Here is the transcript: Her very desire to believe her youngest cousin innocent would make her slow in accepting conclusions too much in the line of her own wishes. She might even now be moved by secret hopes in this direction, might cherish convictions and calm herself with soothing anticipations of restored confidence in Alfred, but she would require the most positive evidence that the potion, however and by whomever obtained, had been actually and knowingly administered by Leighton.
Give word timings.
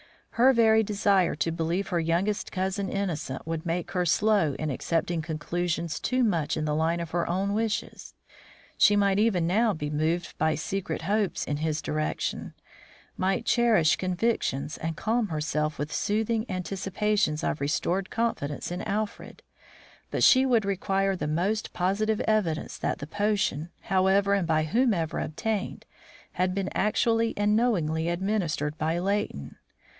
Her 0.35 0.53
very 0.53 0.81
desire 0.81 1.35
to 1.35 1.51
believe 1.51 1.89
her 1.89 1.99
youngest 1.99 2.51
cousin 2.51 2.89
innocent 2.89 3.45
would 3.45 3.67
make 3.67 3.91
her 3.91 4.07
slow 4.07 4.55
in 4.57 4.71
accepting 4.71 5.21
conclusions 5.21 5.99
too 5.99 6.23
much 6.23 6.57
in 6.57 6.65
the 6.65 6.73
line 6.73 6.99
of 6.99 7.11
her 7.11 7.29
own 7.29 7.53
wishes. 7.53 8.15
She 8.79 8.95
might 8.95 9.19
even 9.19 9.45
now 9.45 9.73
be 9.73 9.91
moved 9.91 10.35
by 10.39 10.55
secret 10.55 11.03
hopes 11.03 11.45
in 11.45 11.57
this 11.57 11.83
direction, 11.83 12.55
might 13.15 13.45
cherish 13.45 13.97
convictions 13.97 14.77
and 14.77 14.97
calm 14.97 15.27
herself 15.27 15.77
with 15.77 15.93
soothing 15.93 16.47
anticipations 16.49 17.43
of 17.43 17.61
restored 17.61 18.09
confidence 18.09 18.71
in 18.71 18.81
Alfred, 18.81 19.43
but 20.09 20.23
she 20.23 20.47
would 20.47 20.65
require 20.65 21.15
the 21.15 21.27
most 21.27 21.73
positive 21.73 22.21
evidence 22.21 22.79
that 22.79 22.97
the 22.97 23.05
potion, 23.07 23.69
however 23.81 24.33
and 24.33 24.47
by 24.47 24.63
whomever 24.63 25.19
obtained, 25.19 25.85
had 26.31 26.55
been 26.55 26.69
actually 26.73 27.35
and 27.37 27.55
knowingly 27.55 28.09
administered 28.09 28.75
by 28.79 28.97
Leighton. 28.97 29.57